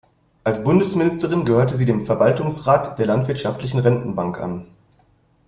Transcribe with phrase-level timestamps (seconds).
[0.43, 4.65] Als Bundesministerin gehörte sie dem Verwaltungsrat der Landwirtschaftlichen Rentenbank an.